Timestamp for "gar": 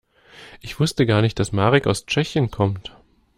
1.05-1.21